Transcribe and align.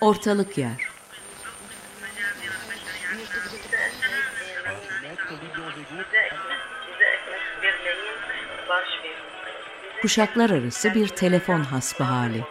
Ortalık 0.00 0.58
yer. 0.58 0.88
Kuşaklar 10.02 10.50
arası 10.50 10.94
bir 10.94 11.08
telefon 11.08 11.60
hasbı 11.60 12.04
hali. 12.04 12.44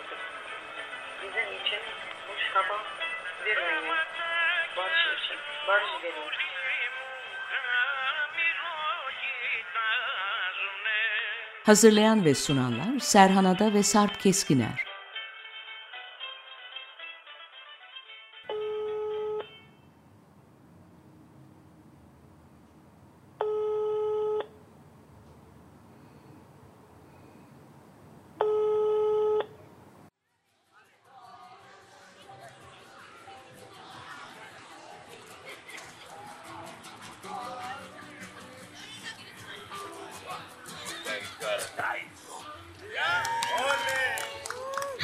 Hazırlayan 11.63 12.25
ve 12.25 12.35
sunanlar 12.35 12.99
Serhan 12.99 13.45
Ada 13.45 13.73
ve 13.73 13.83
Sarp 13.83 14.21
Keskiner. 14.21 14.84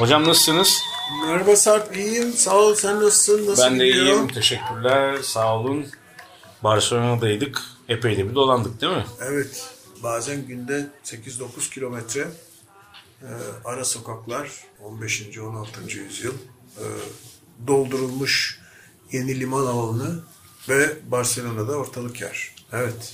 Hocam 0.02 0.28
nasılsınız? 0.28 0.84
Merhaba 1.28 1.56
Sarp, 1.56 1.98
iyiyim. 1.98 2.34
Sağ 2.34 2.56
ol, 2.56 2.76
sen 2.76 2.96
nasılsın? 2.96 3.48
Nasıl 3.52 3.64
ben 3.64 3.80
de 3.80 3.88
gidiyor? 3.88 4.06
iyiyim. 4.06 4.28
Teşekkürler. 4.28 5.18
Sağ 5.24 5.58
olun. 5.58 5.86
Barcelona'daydık. 6.64 7.62
Epey 7.90 8.18
de 8.18 8.30
bir 8.30 8.36
dolandık 8.36 8.82
değil 8.82 8.94
mi? 8.94 9.06
Evet, 9.22 9.66
bazen 10.04 10.48
günde 10.48 10.88
8-9 11.06 11.74
kilometre 11.74 12.28
e, 13.22 13.30
ara 13.66 13.86
sokaklar 13.86 14.50
15. 14.84 15.38
16. 15.38 15.98
yüzyıl 15.98 16.34
e, 16.78 16.86
doldurulmuş 17.68 18.60
yeni 19.12 19.40
liman 19.40 19.66
alanı 19.66 20.20
ve 20.70 20.98
Barcelona'da 21.12 21.76
ortalık 21.76 22.22
yer. 22.22 22.56
Evet. 22.74 23.14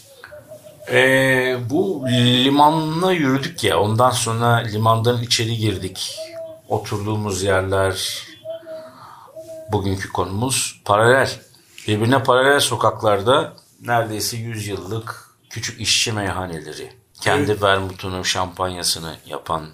Ee, 0.92 1.58
bu 1.70 2.06
limanla 2.09 3.11
yürüdük 3.11 3.64
ya. 3.64 3.80
Ondan 3.80 4.11
sonra 4.11 4.56
limandan 4.56 5.23
içeri 5.23 5.58
girdik. 5.58 6.17
Oturduğumuz 6.70 7.44
yerler, 7.44 8.28
bugünkü 9.72 10.12
konumuz 10.12 10.82
paralel. 10.86 11.32
Birbirine 11.88 12.23
paralel 12.23 12.60
sokaklarda 12.60 13.54
neredeyse 13.82 14.38
100 14.38 14.68
yıllık 14.68 15.30
küçük 15.50 15.82
işçi 15.82 16.12
meyhaneleri. 16.12 16.92
Kendi 17.22 17.62
vermutunu, 17.62 18.26
şampanyasını 18.26 19.18
yapan 19.26 19.70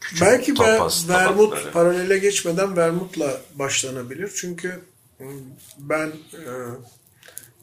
küçük 0.00 0.26
Belki 0.26 0.52
ver, 0.52 0.56
tapas 0.56 1.08
vermut 1.08 1.50
tabakları. 1.50 1.72
paralele 1.72 2.18
geçmeden 2.18 2.76
vermutla 2.76 3.40
başlanabilir. 3.54 4.32
Çünkü 4.36 4.80
e, 5.20 5.24
ben 5.78 6.06
e, 6.32 6.44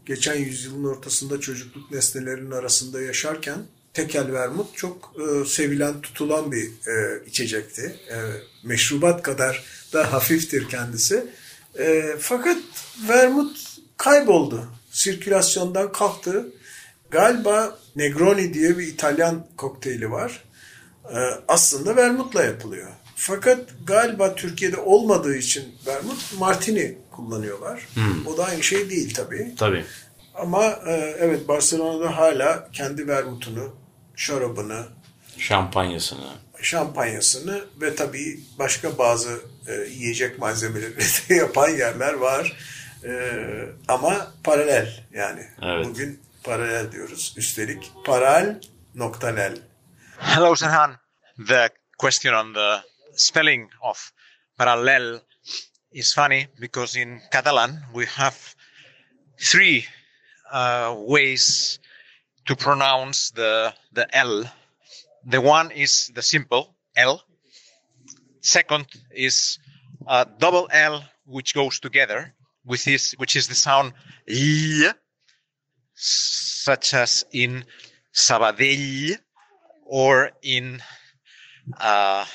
geçen 0.06 0.36
yüzyılın 0.36 0.84
ortasında 0.84 1.40
çocukluk 1.40 1.92
nesnelerinin 1.92 2.52
arasında 2.52 3.02
yaşarken 3.02 3.60
tekel 3.96 4.34
vermut 4.34 4.78
çok 4.78 5.14
e, 5.20 5.46
sevilen, 5.46 6.02
tutulan 6.02 6.52
bir 6.52 6.66
e, 6.66 7.26
içecekti. 7.26 8.00
E, 8.10 8.16
meşrubat 8.64 9.22
kadar 9.22 9.64
da 9.94 10.14
hafiftir 10.14 10.70
kendisi. 10.70 11.26
E, 11.80 12.16
fakat 12.20 12.58
vermut 13.10 13.58
kayboldu. 13.98 14.68
Sirkülasyondan 14.92 15.92
kalktı. 15.92 16.46
Galiba 17.12 17.80
Negroni 17.96 18.54
diye 18.54 18.78
bir 18.78 18.88
İtalyan 18.88 19.48
kokteyli 19.58 20.12
var. 20.12 20.44
Ee, 21.14 21.18
aslında 21.48 21.96
vermutla 21.96 22.44
yapılıyor. 22.44 22.88
Fakat 23.16 23.60
galiba 23.86 24.36
Türkiye'de 24.36 24.78
olmadığı 24.78 25.36
için 25.36 25.64
vermut 25.88 26.34
martini 26.40 26.98
kullanıyorlar. 27.12 27.88
O 28.26 28.38
da 28.38 28.46
aynı 28.46 28.64
şey 28.64 28.90
değil 28.90 29.14
tabii. 29.14 29.54
Tabii. 29.58 29.86
Ama 30.36 30.66
e, 30.66 31.16
evet 31.20 31.48
Barcelona'da 31.48 32.18
hala 32.18 32.70
kendi 32.74 33.08
vermutunu, 33.08 33.76
şarabını, 34.16 34.88
Şampanyasını. 35.38 36.30
şampanyasını 36.62 37.66
ve 37.82 37.96
tabii 37.96 38.40
başka 38.60 38.98
bazı 38.98 39.42
e, 39.68 39.74
yiyecek 39.74 40.40
malzemeleri 40.40 40.98
de 41.30 41.34
yapan 41.36 41.70
yerler 41.70 42.14
var. 42.14 42.58
E, 43.04 43.12
ama 43.88 44.32
paralel 44.44 45.04
yani. 45.14 45.48
Evet. 45.62 45.86
Bugün 45.86 46.22
paralel 46.44 46.92
diyoruz. 46.92 47.34
Üstelik 47.38 47.92
paral 48.06 48.56
noktanel. 48.96 49.58
Hello, 50.18 50.56
Serhan. 50.56 50.96
The 51.48 51.70
question 51.98 52.34
on 52.34 52.54
the 52.54 52.82
spelling 53.16 53.72
of 53.82 54.12
parallel 54.58 55.20
is 55.92 56.16
funny 56.16 56.48
because 56.62 57.00
in 57.02 57.20
Catalan 57.32 57.72
we 57.94 58.06
have 58.06 58.36
three 59.52 59.86
uh, 60.54 60.96
ways 61.08 61.80
to 62.46 62.56
pronounce 62.56 63.32
the 63.32 63.74
the 63.94 64.06
L. 64.16 64.44
The 65.26 65.42
one 65.42 65.72
is 65.72 66.12
the 66.14 66.22
simple 66.22 66.76
L. 66.96 67.24
Second 68.42 68.86
is 69.12 69.60
a 70.08 70.26
double 70.38 70.68
L 70.72 71.04
which 71.26 71.54
goes 71.56 71.80
together 71.80 72.34
with 72.64 72.84
this, 72.84 73.14
which 73.14 73.36
is 73.36 73.48
the 73.48 73.56
sound 73.56 73.94
L, 74.30 74.94
such 75.96 76.94
as 76.94 77.26
in 77.32 77.66
Sabadell 78.14 79.18
or 79.86 80.32
in 80.42 80.82
uh 81.80 82.26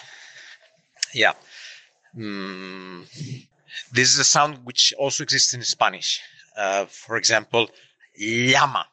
yeah 1.14 1.34
Mm, 2.16 3.06
this 3.92 4.12
is 4.12 4.18
a 4.18 4.24
sound 4.24 4.64
which 4.64 4.92
also 4.98 5.22
exists 5.22 5.54
in 5.54 5.62
spanish 5.62 6.20
uh, 6.56 6.86
for 6.86 7.16
example 7.16 7.70
llama 8.18 8.84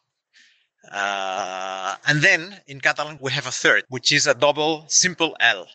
uh, 0.91 1.95
and 2.07 2.21
then 2.21 2.59
in 2.67 2.79
catalan 2.79 3.17
we 3.21 3.31
have 3.31 3.47
a 3.47 3.51
third 3.51 3.83
which 3.89 4.11
is 4.11 4.27
a 4.27 4.33
double 4.33 4.85
simple 4.87 5.35
l. 5.39 5.67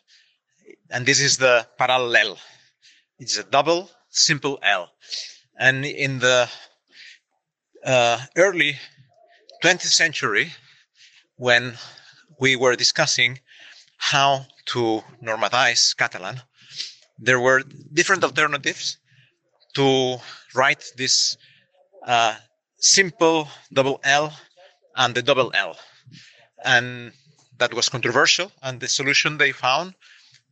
And 0.90 1.06
this 1.06 1.20
is 1.20 1.38
the 1.38 1.66
parallel. 1.78 2.38
It's 3.18 3.38
a 3.38 3.44
double 3.44 3.90
simple 4.10 4.58
l. 4.62 4.90
And 5.58 5.84
in 5.84 6.18
the 6.18 6.48
uh, 7.84 8.18
early 8.36 8.76
20th 9.62 9.92
century 9.92 10.52
when 11.36 11.74
we 12.38 12.56
were 12.56 12.76
discussing 12.76 13.38
how 13.96 14.46
to 14.66 15.02
normalize 15.22 15.96
Catalan, 15.96 16.40
there 17.18 17.40
were 17.40 17.62
different 17.92 18.24
alternatives 18.24 18.98
to 19.74 20.16
write 20.54 20.84
this 20.96 21.36
uh, 22.06 22.34
simple 22.78 23.48
double 23.72 24.00
L 24.04 24.32
and 24.96 25.14
the 25.14 25.22
double 25.22 25.50
L. 25.54 25.76
And 26.64 27.12
that 27.58 27.74
was 27.74 27.88
controversial. 27.88 28.52
And 28.62 28.80
the 28.80 28.88
solution 28.88 29.38
they 29.38 29.52
found 29.52 29.94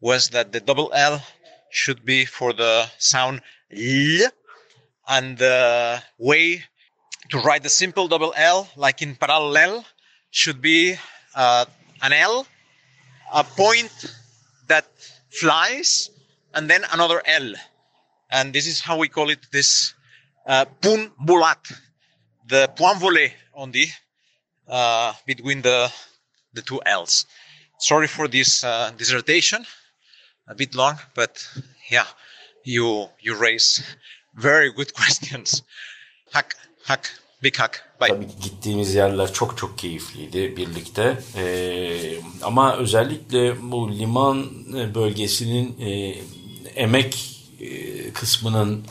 was 0.01 0.31
that 0.31 0.53
the 0.53 0.61
double 0.61 0.93
L 0.95 1.23
should 1.71 2.05
be 2.05 2.25
for 2.25 2.53
the 2.53 2.87
sound 2.99 3.43
L, 3.71 4.31
and 5.09 5.39
the 5.39 6.03
way 6.19 6.62
to 7.31 7.39
write 7.39 7.62
the 7.62 7.69
simple 7.69 8.09
double 8.09 8.34
L, 8.37 8.69
like 8.77 9.03
in 9.03 9.15
parallel, 9.15 9.84
should 10.31 10.61
be 10.61 10.97
uh, 11.34 11.65
an 12.03 12.12
L, 12.12 12.47
a 13.33 13.45
point 13.45 13.93
that 14.67 14.87
flies, 15.31 16.10
and 16.54 16.69
then 16.69 16.83
another 16.92 17.22
L. 17.25 17.54
And 18.31 18.53
this 18.53 18.66
is 18.66 18.81
how 18.81 18.98
we 18.98 19.09
call 19.09 19.31
it 19.31 19.47
this 19.53 19.95
uh, 20.47 20.65
punt 20.81 21.13
volat, 21.25 21.72
the 22.48 22.69
point 22.77 22.98
volé 22.98 23.33
on 23.54 23.71
the 23.71 23.87
uh, 24.71 25.13
between 25.27 25.63
the 25.63 25.91
the 26.55 26.63
two 26.63 26.81
L's. 26.87 27.27
Sorry 27.78 28.07
for 28.07 28.28
this 28.28 28.65
uh, 28.65 28.93
dissertation, 28.99 29.65
a 30.49 30.55
bit 30.55 30.75
long, 30.75 30.99
but 31.15 31.47
yeah, 31.91 32.07
you 32.65 33.09
you 33.21 33.34
raise 33.34 33.83
very 34.34 34.71
good 34.72 34.93
questions. 35.01 35.63
Hack, 36.33 36.55
hack, 36.84 37.11
big 37.43 37.57
hack. 37.57 37.83
Bye. 38.01 38.09
Tabii 38.09 38.27
ki 38.27 38.34
gittiğimiz 38.43 38.95
yerler 38.95 39.33
çok 39.33 39.59
çok 39.59 39.78
keyifliydi 39.78 40.57
birlikte. 40.57 41.19
Ee, 41.37 42.21
ama 42.43 42.77
özellikle 42.77 43.71
bu 43.71 43.93
liman 43.99 44.47
bölgesinin 44.95 45.81
e, 45.81 46.19
emek 46.75 47.41
e, 47.61 48.13
kısmının 48.13 48.84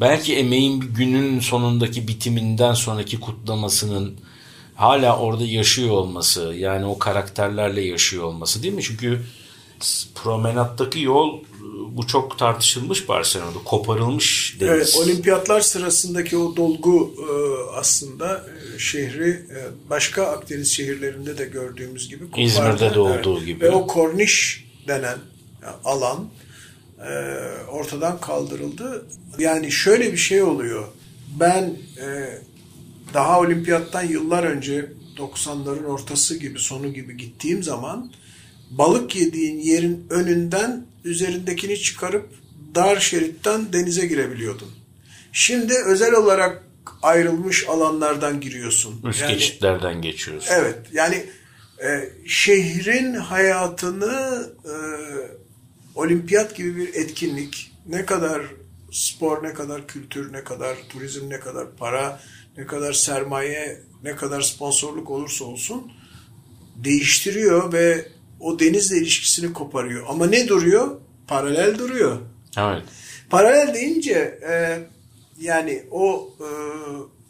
belki 0.00 0.36
emeğin 0.36 0.80
günün 0.80 1.40
sonundaki 1.40 2.08
bitiminden 2.08 2.74
sonraki 2.74 3.20
kutlamasının 3.20 4.20
hala 4.76 5.18
orada 5.18 5.44
yaşıyor 5.44 5.90
olması 5.90 6.40
yani 6.40 6.86
o 6.86 6.98
karakterlerle 6.98 7.80
yaşıyor 7.80 8.24
olması 8.24 8.62
değil 8.62 8.74
mi? 8.74 8.82
Çünkü 8.82 9.20
promenattaki 10.14 11.00
yol 11.00 11.40
bu 11.96 12.06
çok 12.06 12.38
tartışılmış 12.38 13.08
Barcelona'da. 13.08 13.58
Koparılmış 13.64 14.56
deniz. 14.60 14.70
Evet, 14.72 14.96
olimpiyatlar 14.96 15.60
sırasındaki 15.60 16.36
o 16.36 16.56
dolgu 16.56 17.14
e, 17.18 17.30
aslında 17.78 18.46
e, 18.74 18.78
şehri 18.78 19.30
e, 19.30 19.58
başka 19.90 20.26
Akdeniz 20.26 20.72
şehirlerinde 20.72 21.38
de 21.38 21.44
gördüğümüz 21.44 22.08
gibi 22.08 22.24
kopardı. 22.24 22.40
İzmir'de 22.40 22.94
de 22.94 23.00
olduğu 23.00 23.36
Evet. 23.36 23.46
gibi. 23.46 23.64
Ve 23.64 23.70
o 23.70 23.86
korniş 23.86 24.64
denen 24.88 25.18
alan 25.84 26.28
ortadan 27.70 28.20
kaldırıldı. 28.20 29.06
Yani 29.38 29.72
şöyle 29.72 30.12
bir 30.12 30.16
şey 30.16 30.42
oluyor. 30.42 30.88
Ben 31.40 31.76
daha 33.16 33.40
olimpiyattan 33.40 34.02
yıllar 34.02 34.44
önce 34.44 34.92
90'ların 35.16 35.84
ortası 35.84 36.38
gibi 36.38 36.58
sonu 36.58 36.92
gibi 36.92 37.16
gittiğim 37.16 37.62
zaman 37.62 38.12
balık 38.70 39.16
yediğin 39.16 39.58
yerin 39.58 40.06
önünden 40.10 40.86
üzerindekini 41.04 41.78
çıkarıp 41.78 42.28
dar 42.74 43.00
şeritten 43.00 43.72
denize 43.72 44.06
girebiliyordun. 44.06 44.68
Şimdi 45.32 45.74
özel 45.86 46.12
olarak 46.14 46.62
ayrılmış 47.02 47.68
alanlardan 47.68 48.40
giriyorsun. 48.40 49.00
Üst 49.08 49.22
Yani- 49.22 49.32
geçitlerden 49.32 50.02
geçiyoruz. 50.02 50.46
Evet 50.50 50.78
yani 50.92 51.24
e, 51.84 52.10
şehrin 52.26 53.14
hayatını 53.14 54.46
e, 54.64 54.74
olimpiyat 55.94 56.56
gibi 56.56 56.76
bir 56.76 56.94
etkinlik 56.94 57.72
ne 57.86 58.06
kadar 58.06 58.42
spor 58.92 59.42
ne 59.42 59.52
kadar 59.54 59.86
kültür 59.86 60.32
ne 60.32 60.44
kadar 60.44 60.76
turizm 60.88 61.30
ne 61.30 61.40
kadar 61.40 61.76
para 61.76 62.20
ne 62.56 62.66
kadar 62.66 62.92
sermaye 62.92 63.80
ne 64.02 64.16
kadar 64.16 64.40
sponsorluk 64.40 65.10
olursa 65.10 65.44
olsun 65.44 65.92
değiştiriyor 66.76 67.72
ve 67.72 68.08
o 68.40 68.58
denizle 68.58 68.96
ilişkisini 68.96 69.52
koparıyor. 69.52 70.06
Ama 70.08 70.26
ne 70.26 70.48
duruyor? 70.48 70.96
Paralel 71.28 71.78
duruyor. 71.78 72.18
Evet. 72.58 72.82
Paralel 73.30 73.74
deyince 73.74 74.38
e, 74.48 74.78
yani 75.40 75.82
o 75.90 76.30
e, 76.40 76.48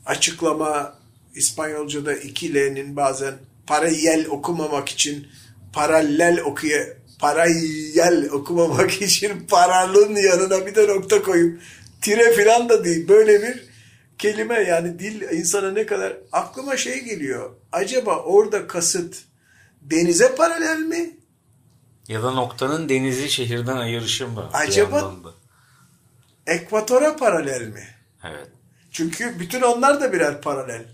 açıklama 0.07 0.99
İspanyolca'da 1.35 2.15
iki 2.15 2.55
L'nin 2.55 2.97
bazen 2.97 3.35
paralel 3.67 4.27
okumamak 4.27 4.89
için 4.89 5.27
paralel 5.73 6.41
okuya 6.41 6.87
paralel 7.19 8.31
okumamak 8.31 9.03
için 9.03 9.33
paralın 9.49 10.17
yanına 10.17 10.67
bir 10.67 10.75
de 10.75 10.89
nokta 10.89 11.23
koyup 11.23 11.61
tire 12.01 12.33
filan 12.33 12.69
da 12.69 12.85
değil. 12.85 13.09
Böyle 13.09 13.43
bir 13.43 13.66
kelime 14.19 14.55
yani 14.55 14.99
dil 14.99 15.21
insana 15.21 15.71
ne 15.73 15.87
kadar 15.87 16.17
aklıma 16.33 16.77
şey 16.77 17.05
geliyor. 17.05 17.51
Acaba 17.73 18.19
orada 18.19 18.67
kasıt 18.67 19.17
denize 19.83 20.35
paralel 20.35 20.79
mi? 20.79 21.17
Ya 22.09 22.23
da 22.23 22.31
noktanın 22.31 22.89
denizi 22.89 23.31
şehirden 23.31 23.77
ayırışı 23.77 24.29
mı? 24.29 24.51
Acaba-? 24.53 25.15
Ekvatora 26.47 27.17
paralel 27.17 27.69
mi? 27.69 27.85
Evet. 28.25 28.49
Çünkü 28.91 29.41
bütün 29.41 29.63
onlar 29.63 30.01
da 30.01 30.13
birer 30.13 30.41
paralel. 30.41 30.85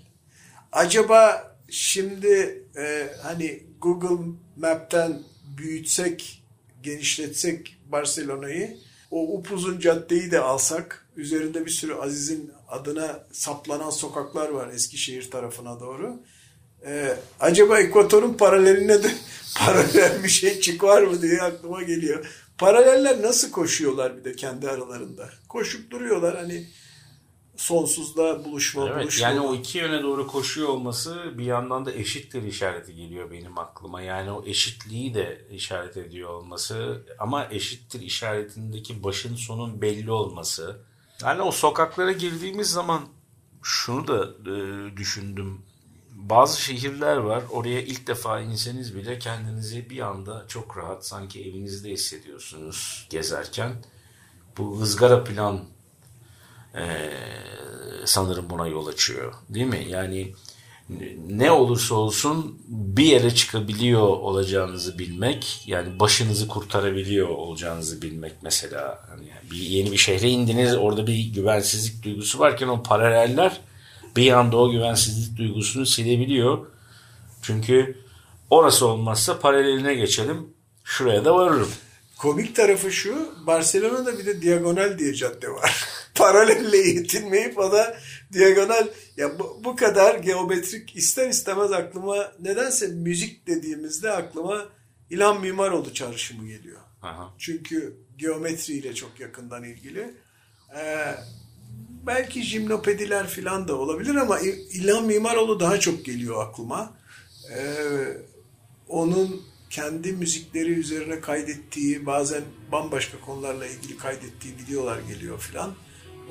Acaba 0.73 1.53
şimdi 1.71 2.63
e, 2.77 3.09
hani 3.23 3.63
Google 3.81 4.33
Map'ten 4.57 5.23
büyütsek, 5.59 6.45
genişletsek 6.83 7.77
Barcelona'yı, 7.87 8.77
o 9.11 9.39
upuzun 9.39 9.79
caddeyi 9.79 10.31
de 10.31 10.41
alsak, 10.41 11.02
üzerinde 11.17 11.67
bir 11.67 11.71
sürü 11.71 11.95
Aziz'in 11.95 12.53
adına 12.69 13.25
saplanan 13.33 13.91
sokaklar 13.91 14.49
var 14.49 14.69
Eskişehir 14.73 15.31
tarafına 15.31 15.81
doğru. 15.81 16.21
E, 16.87 17.17
acaba 17.41 17.79
ekvatorun 17.81 18.35
paraleline 18.35 19.03
de 19.03 19.11
paralel 19.59 20.25
bir 20.25 20.29
şey 20.29 20.61
çıkar 20.61 21.03
mı 21.03 21.23
diye 21.23 21.43
aklıma 21.43 21.83
geliyor. 21.83 22.27
Paraleller 22.59 23.23
nasıl 23.23 23.51
koşuyorlar 23.51 24.17
bir 24.17 24.25
de 24.25 24.37
kendi 24.37 24.69
aralarında? 24.69 25.31
Koşup 25.49 25.91
duruyorlar 25.91 26.37
hani 26.37 26.67
sonsuzda 27.57 28.45
buluşma 28.45 28.89
Evet 28.89 29.03
buluşma. 29.03 29.29
yani 29.29 29.41
o 29.41 29.55
iki 29.55 29.79
yöne 29.79 30.03
doğru 30.03 30.27
koşuyor 30.27 30.69
olması 30.69 31.39
bir 31.39 31.45
yandan 31.45 31.87
da 31.87 31.93
eşittir 31.93 32.43
işareti 32.43 32.95
geliyor 32.95 33.31
benim 33.31 33.59
aklıma. 33.59 34.03
Yani 34.03 34.31
o 34.31 34.45
eşitliği 34.47 35.15
de 35.15 35.47
işaret 35.51 35.97
ediyor 35.97 36.31
olması 36.31 37.03
ama 37.19 37.49
eşittir 37.51 38.01
işaretindeki 38.01 39.05
başın 39.05 39.37
sonun 39.37 39.83
belli 39.83 40.11
olması. 40.11 40.92
Yani 41.23 41.43
o 41.43 41.53
sokaklara 41.53 42.13
girdiğimiz 42.13 42.71
zaman 42.71 43.09
şunu 43.63 44.09
da 44.09 44.25
e, 44.51 44.97
düşündüm. 44.97 45.63
Bazı 46.11 46.61
şehirler 46.61 47.17
var 47.17 47.43
oraya 47.51 47.83
ilk 47.83 48.07
defa 48.07 48.41
inseniz 48.41 48.97
bile 48.97 49.19
kendinizi 49.19 49.91
bir 49.91 50.01
anda 50.01 50.45
çok 50.49 50.77
rahat 50.77 51.07
sanki 51.07 51.45
evinizde 51.45 51.91
hissediyorsunuz 51.91 53.07
gezerken. 53.11 53.73
Bu 54.59 54.81
ızgara 54.81 55.25
plan 55.25 55.65
ee, 56.75 57.11
sanırım 58.05 58.51
buna 58.51 58.67
yol 58.67 58.87
açıyor. 58.87 59.35
Değil 59.49 59.67
mi? 59.67 59.87
Yani 59.89 60.35
ne 61.31 61.51
olursa 61.51 61.95
olsun 61.95 62.59
bir 62.69 63.05
yere 63.05 63.35
çıkabiliyor 63.35 64.01
olacağınızı 64.01 64.99
bilmek, 64.99 65.63
yani 65.67 66.01
başınızı 66.01 66.49
kurtarabiliyor 66.49 67.29
olacağınızı 67.29 68.03
bilmek 68.03 68.33
mesela. 68.43 69.01
Hani 69.11 69.25
bir 69.51 69.57
yeni 69.57 69.93
bir 69.93 69.97
şehre 69.97 70.29
indiniz, 70.29 70.77
orada 70.77 71.07
bir 71.07 71.33
güvensizlik 71.35 72.03
duygusu 72.03 72.39
varken 72.39 72.69
o 72.69 72.83
paraleller 72.83 73.61
bir 74.17 74.33
anda 74.33 74.57
o 74.57 74.71
güvensizlik 74.71 75.39
duygusunu 75.39 75.87
silebiliyor. 75.87 76.67
Çünkü 77.43 77.99
orası 78.51 78.87
olmazsa 78.87 79.39
paraleline 79.39 79.95
geçelim, 79.95 80.47
şuraya 80.85 81.25
da 81.25 81.35
varırım. 81.35 81.71
Komik 82.19 82.57
tarafı 82.57 82.93
şu, 82.93 83.35
Barcelona'da 83.47 84.19
bir 84.19 84.27
de 84.27 84.43
diagonal 84.43 84.99
diye 84.99 85.15
cadde 85.15 85.49
var. 85.49 85.85
Paralelle 86.15 86.77
yetinmeyip 86.77 87.59
o 87.59 87.73
da 87.73 87.97
diagonal. 88.33 88.89
Ya 89.17 89.39
bu, 89.39 89.61
bu 89.65 89.77
kadar 89.77 90.15
geometrik 90.15 90.97
ister 90.97 91.29
istemez 91.29 91.73
aklıma 91.73 92.33
nedense 92.41 92.87
müzik 92.87 93.47
dediğimizde 93.47 94.11
aklıma 94.11 94.67
İlhan 95.11 95.41
Mimaroğlu 95.41 95.95
çağrışımı 95.95 96.49
geliyor. 96.49 96.81
Aha. 97.03 97.35
Çünkü 97.39 97.97
geometriyle 98.19 98.95
çok 98.95 99.21
yakından 99.21 99.65
ilgili. 99.65 100.15
Ee, 100.77 101.15
belki 102.07 102.43
jimnopediler 102.43 103.27
falan 103.27 103.69
da 103.69 103.77
olabilir 103.77 104.15
ama 104.15 104.41
İlhan 104.73 105.05
Mimaroğlu 105.05 105.61
daha 105.61 105.81
çok 105.81 106.05
geliyor 106.05 106.47
aklıma. 106.47 106.95
Ee, 107.57 107.63
onun 108.89 109.43
kendi 109.71 110.13
müzikleri 110.13 110.73
üzerine 110.73 111.21
kaydettiği 111.21 112.07
bazen 112.07 112.43
bambaşka 112.73 113.21
konularla 113.21 113.67
ilgili 113.67 113.97
kaydettiği 113.97 114.55
videolar 114.59 115.01
geliyor 115.01 115.39
filan. 115.39 115.75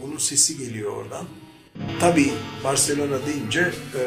Onun 0.04 0.18
sesi 0.18 0.58
geliyor 0.58 0.92
oradan. 0.92 1.26
Tabii 2.00 2.34
Barcelona 2.64 3.26
deyince 3.26 3.62
e, 3.96 4.02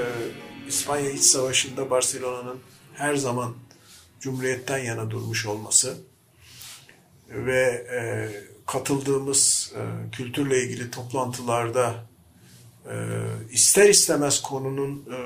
İspanya 0.69 1.11
İç 1.11 1.23
Savaşı'nda 1.23 1.91
Barcelona'nın 1.91 2.59
her 2.95 3.15
zaman 3.15 3.55
Cumhuriyet'ten 4.21 4.79
yana 4.79 5.11
durmuş 5.11 5.47
olması 5.47 5.97
ve 7.29 7.87
e, 7.93 8.01
katıldığımız 8.67 9.73
e, 9.77 10.11
kültürle 10.11 10.63
ilgili 10.63 10.91
toplantılarda 10.91 11.95
e, 12.91 12.95
ister 13.53 13.89
istemez 13.89 14.43
konunun 14.43 15.05
e, 15.13 15.19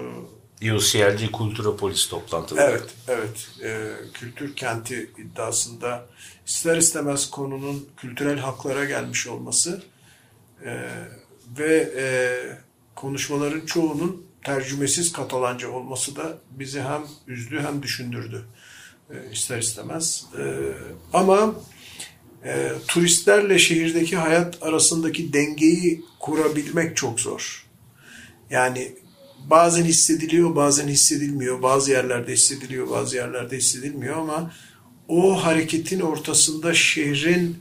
UCLG 0.63 1.31
Kulturopolis 1.33 2.09
toplantıları. 2.09 2.71
Evet, 2.71 2.95
evet. 3.09 3.49
Ee, 3.63 3.93
kültür 4.15 4.57
kenti 4.57 5.11
iddiasında 5.19 6.07
ister 6.47 6.77
istemez 6.77 7.31
konunun 7.31 7.89
kültürel 7.97 8.39
haklara 8.39 8.85
gelmiş 8.85 9.27
olması 9.27 9.83
e, 10.65 10.89
ve 11.59 11.93
e, 11.97 12.05
konuşmaların 12.95 13.67
çoğunun 13.67 14.27
tercümesiz 14.45 15.13
Katalanca 15.13 15.69
olması 15.69 16.17
da 16.17 16.39
bizi 16.51 16.83
hem 16.83 17.03
üzdü 17.27 17.61
hem 17.67 17.83
düşündürdü 17.83 18.45
e, 19.11 19.33
ister 19.33 19.59
istemez. 19.59 20.25
E, 20.39 20.45
ama 21.13 21.55
e, 22.45 22.73
turistlerle 22.89 23.59
şehirdeki 23.59 24.17
hayat 24.17 24.63
arasındaki 24.63 25.33
dengeyi 25.33 26.05
kurabilmek 26.21 26.97
çok 26.97 27.21
zor. 27.21 27.67
Yani 28.51 28.93
bazen 29.51 29.85
hissediliyor, 29.85 30.57
bazen 30.57 30.89
hissedilmiyor. 30.89 31.63
Bazı 31.63 31.91
yerlerde 31.91 32.33
hissediliyor, 32.33 32.91
bazı 32.91 33.17
yerlerde 33.17 33.57
hissedilmiyor 33.57 34.17
ama 34.17 34.53
o 35.09 35.45
hareketin 35.45 36.01
ortasında 36.01 36.75
şehrin 36.75 37.57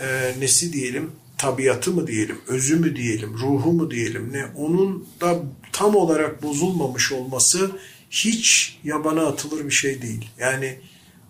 e, 0.00 0.34
nesi 0.40 0.72
diyelim, 0.72 1.12
tabiatı 1.38 1.90
mı 1.90 2.06
diyelim, 2.06 2.38
özü 2.48 2.76
mü 2.76 2.96
diyelim, 2.96 3.34
ruhu 3.34 3.72
mu 3.72 3.90
diyelim 3.90 4.32
ne 4.32 4.46
onun 4.56 5.08
da 5.20 5.36
tam 5.72 5.96
olarak 5.96 6.42
bozulmamış 6.42 7.12
olması 7.12 7.70
hiç 8.10 8.78
yabana 8.84 9.26
atılır 9.26 9.64
bir 9.64 9.70
şey 9.70 10.02
değil. 10.02 10.30
Yani 10.38 10.78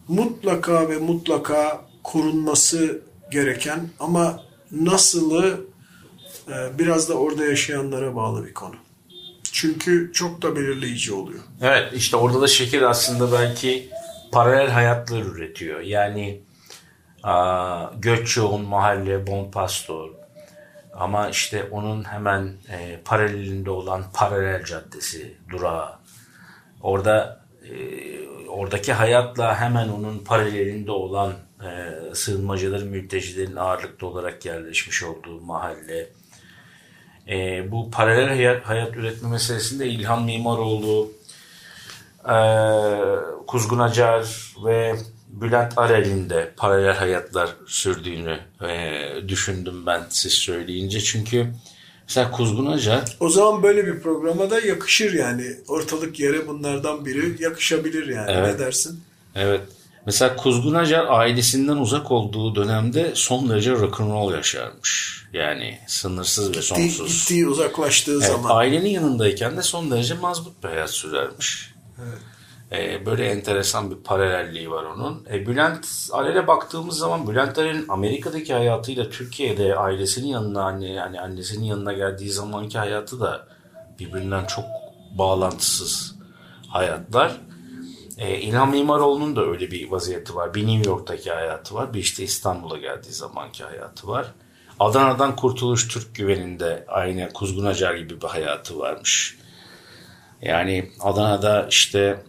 mutlaka 0.09 0.89
ve 0.91 0.99
mutlaka 0.99 1.87
korunması 2.03 3.03
gereken 3.31 3.89
ama 4.01 4.43
nasılı 4.73 5.61
e, 6.49 6.79
biraz 6.79 7.09
da 7.09 7.15
orada 7.15 7.45
yaşayanlara 7.45 8.17
bağlı 8.17 8.47
bir 8.47 8.55
konu. 8.55 8.75
Çünkü 9.53 10.11
çok 10.15 10.43
da 10.43 10.57
belirleyici 10.57 11.13
oluyor. 11.13 11.41
Evet 11.63 11.93
işte 11.95 12.17
orada 12.17 12.41
da 12.41 12.49
şehir 12.49 12.83
aslında 12.83 13.33
belki 13.33 13.89
paralel 14.33 14.71
hayatlar 14.71 15.23
üretiyor. 15.23 15.81
Yani 15.81 16.41
göç 17.99 18.37
yoğun 18.37 18.65
mahalle 18.65 19.27
Bon 19.27 19.51
Pastor 19.51 20.11
ama 20.95 21.29
işte 21.29 21.65
onun 21.71 22.05
hemen 22.05 22.53
e, 22.71 23.01
paralelinde 23.05 23.71
olan 23.71 24.05
paralel 24.15 24.65
caddesi 24.65 25.37
durağı. 25.51 25.89
Orada 26.83 27.41
e, 27.65 27.75
oradaki 28.49 28.93
hayatla 28.93 29.61
hemen 29.61 29.89
onun 29.89 30.19
paralelinde 30.19 30.91
olan 30.91 31.33
e, 31.65 31.95
sığınmacıların, 32.15 32.89
mültecilerin 32.89 33.57
ağırlıklı 33.57 34.07
olarak 34.07 34.47
yerleşmiş 34.47 35.03
olduğu 35.03 35.41
mahalle. 35.41 36.09
E, 37.29 37.71
bu 37.73 37.91
paralel 37.91 38.29
hayat, 38.29 38.67
hayat 38.67 38.97
üretme 38.97 39.29
meselesinde 39.29 39.87
İlhan 39.87 40.23
Mimaroğlu, 40.23 41.13
e, 42.29 42.37
Kuzgun 43.47 43.79
Acar 43.79 44.55
ve 44.65 44.97
Bülent 45.41 45.79
Arel'in 45.79 46.31
de 46.31 46.53
paralel 46.57 46.95
hayatlar 46.95 47.51
sürdüğünü 47.67 48.41
e, 48.63 49.29
düşündüm 49.29 49.87
ben 49.87 50.03
siz 50.11 50.33
söyleyince. 50.33 51.01
Çünkü 51.01 51.47
mesela 52.09 52.31
Kuzgun 52.31 52.67
Acar 52.67 53.17
O 53.21 53.29
zaman 53.29 53.63
böyle 53.63 53.87
bir 53.87 54.01
programa 54.01 54.51
da 54.51 54.61
yakışır 54.61 55.13
yani. 55.13 55.45
Ortalık 55.69 56.21
yere 56.21 56.49
bunlardan 56.49 57.07
biri 57.07 57.43
yakışabilir 57.43 58.07
yani. 58.07 58.31
Evet. 58.31 58.55
Ne 58.55 58.59
dersin? 58.59 59.01
Evet. 59.35 59.61
Mesela 60.07 60.37
Kuzgun 60.37 60.75
Acar 60.75 61.07
ailesinden 61.09 61.77
uzak 61.77 62.11
olduğu 62.11 62.55
dönemde 62.55 63.13
son 63.15 63.51
derece 63.51 63.73
rock'n'roll 63.73 64.33
yaşarmış. 64.33 65.23
Yani 65.33 65.79
sınırsız 65.87 66.57
ve 66.57 66.63
sonsuz. 66.63 67.19
gittiği 67.21 67.47
uzaklaştığı 67.49 68.13
Evet, 68.13 68.27
zaman. 68.27 68.57
ailenin 68.57 68.89
yanındayken 68.89 69.57
de 69.57 69.63
son 69.63 69.91
derece 69.91 70.15
mazbut 70.15 70.65
bir 70.65 70.69
hayat 70.69 70.91
sürermiş. 70.91 71.75
Ee, 72.73 73.07
böyle 73.07 73.29
enteresan 73.29 73.91
bir 73.91 73.97
paralelliği 73.97 74.71
var 74.71 74.85
onun. 74.85 75.25
E, 75.31 75.47
Bülent 75.47 75.87
Arel'e 76.13 76.47
baktığımız 76.47 76.99
zaman 76.99 77.29
Bülent 77.29 77.59
Arel'in 77.59 77.89
Amerika'daki 77.89 78.55
hayatıyla 78.55 79.11
Türkiye'de 79.11 79.77
ailesinin 79.77 80.27
yanına 80.27 80.63
anne 80.63 80.91
yani 80.91 81.21
annesinin 81.21 81.65
yanına 81.65 81.93
geldiği 81.93 82.31
zamanki 82.31 82.79
hayatı 82.79 83.21
da 83.21 83.47
birbirinden 83.99 84.45
çok 84.45 84.65
bağlantısız 85.19 86.15
hayatlar. 86.69 87.41
E, 88.19 88.39
İlhan 88.39 88.71
Mimaroğlu'nun 88.71 89.37
da 89.37 89.45
öyle 89.47 89.71
bir 89.71 89.91
vaziyeti 89.91 90.35
var. 90.35 90.55
Bir 90.55 90.67
New 90.67 90.91
York'taki 90.91 91.31
hayatı 91.31 91.75
var. 91.75 91.95
Bir 91.95 91.99
işte 91.99 92.25
İstanbul'a 92.25 92.79
geldiği 92.79 93.13
zamanki 93.13 93.65
hayatı 93.65 94.09
var. 94.09 94.33
Adana'dan 94.81 95.37
Kurtuluş 95.37 95.89
Türk 95.89 96.15
Güveni'nde 96.15 96.85
aynı 96.89 97.33
Kuzgun 97.33 97.65
Acar 97.65 97.95
gibi 97.95 98.21
bir 98.21 98.27
hayatı 98.27 98.79
varmış. 98.79 99.39
Yani 100.43 100.91
Adana'da 101.01 101.67
işte 101.71 102.23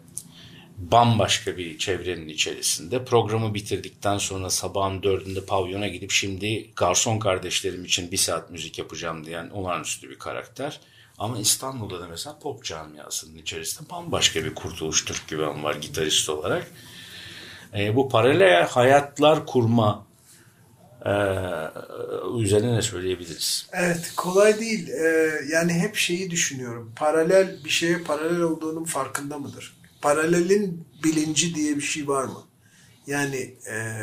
bambaşka 0.77 1.57
bir 1.57 1.77
çevrenin 1.77 2.27
içerisinde 2.27 3.05
programı 3.05 3.53
bitirdikten 3.53 4.17
sonra 4.17 4.49
sabahın 4.49 5.03
dördünde 5.03 5.45
pavyona 5.45 5.87
gidip 5.87 6.11
şimdi 6.11 6.71
garson 6.75 7.19
kardeşlerim 7.19 7.85
için 7.85 8.11
bir 8.11 8.17
saat 8.17 8.51
müzik 8.51 8.77
yapacağım 8.79 9.25
diyen 9.25 9.49
olağanüstü 9.49 10.09
bir 10.09 10.19
karakter. 10.19 10.79
Ama 11.17 11.39
İstanbul'da 11.39 11.99
da 11.99 12.07
mesela 12.07 12.39
pop 12.39 12.63
camiasının 12.63 13.37
içerisinde 13.37 13.89
bambaşka 13.89 14.43
bir 14.43 14.55
Kurtuluş 14.55 15.05
Türk 15.05 15.27
güven 15.27 15.63
var 15.63 15.75
gitarist 15.75 16.29
olarak. 16.29 16.71
E, 17.77 17.95
bu 17.95 18.09
paralel 18.09 18.67
hayatlar 18.67 19.45
kurma 19.45 20.05
e, 21.05 21.13
üzerine 22.39 22.75
ne 22.75 22.81
söyleyebiliriz? 22.81 23.69
Evet 23.73 24.13
kolay 24.17 24.59
değil. 24.59 24.89
Ee, 24.89 25.31
yani 25.51 25.73
hep 25.73 25.95
şeyi 25.95 26.31
düşünüyorum. 26.31 26.93
Paralel 26.95 27.63
bir 27.65 27.69
şeye 27.69 27.97
paralel 27.97 28.41
olduğunun 28.41 28.83
farkında 28.83 29.37
mıdır? 29.37 29.76
Paralelin 30.01 30.87
bilinci 31.03 31.55
diye 31.55 31.75
bir 31.75 31.81
şey 31.81 32.07
var 32.07 32.23
mı? 32.23 32.43
Yani 33.07 33.55
e, 33.69 33.97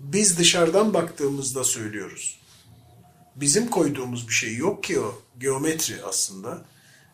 biz 0.00 0.38
dışarıdan 0.38 0.94
baktığımızda 0.94 1.64
söylüyoruz. 1.64 2.40
Bizim 3.36 3.70
koyduğumuz 3.70 4.28
bir 4.28 4.32
şey 4.32 4.56
yok 4.56 4.84
ki 4.84 5.00
o. 5.00 5.22
Geometri 5.38 6.04
aslında. 6.04 6.64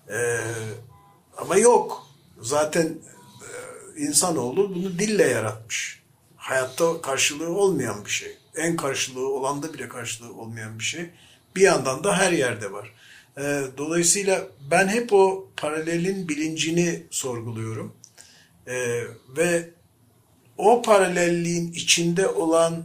Ee, 0.09 0.40
ama 1.37 1.57
yok. 1.57 2.07
Zaten 2.40 2.87
e, 2.87 4.00
insanoğlu 4.00 4.75
bunu 4.75 4.99
dille 4.99 5.26
yaratmış. 5.26 6.02
Hayatta 6.37 7.00
karşılığı 7.00 7.52
olmayan 7.57 8.04
bir 8.04 8.11
şey. 8.11 8.38
En 8.57 8.76
karşılığı 8.76 9.28
olan 9.28 9.62
da 9.62 9.75
bile 9.75 9.88
karşılığı 9.88 10.35
olmayan 10.35 10.78
bir 10.78 10.85
şey. 10.85 11.11
Bir 11.57 11.61
yandan 11.61 12.04
da 12.04 12.16
her 12.19 12.33
yerde 12.33 12.73
var. 12.73 12.92
Ee, 13.39 13.62
dolayısıyla 13.79 14.49
ben 14.71 14.89
hep 14.89 15.12
o 15.12 15.49
paralelin 15.57 16.29
bilincini 16.29 17.03
sorguluyorum. 17.11 17.97
Ee, 18.67 19.03
ve 19.37 19.71
o 20.59 20.83
paralelliğin 20.83 21.73
içinde 21.73 22.29
olan 22.29 22.85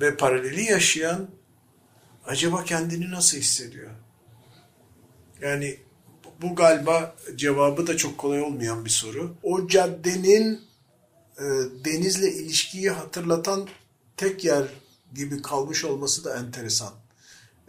ve 0.00 0.16
paraleli 0.16 0.64
yaşayan 0.64 1.30
acaba 2.26 2.64
kendini 2.64 3.10
nasıl 3.10 3.38
hissediyor? 3.38 3.90
Yani 5.40 5.78
bu 6.42 6.54
galiba 6.54 7.16
cevabı 7.36 7.86
da 7.86 7.96
çok 7.96 8.18
kolay 8.18 8.42
olmayan 8.42 8.84
bir 8.84 8.90
soru. 8.90 9.36
O 9.42 9.68
caddenin 9.68 10.60
e, 11.38 11.44
denizle 11.84 12.32
ilişkiyi 12.32 12.90
hatırlatan 12.90 13.68
tek 14.16 14.44
yer 14.44 14.64
gibi 15.14 15.42
kalmış 15.42 15.84
olması 15.84 16.24
da 16.24 16.36
enteresan. 16.36 16.99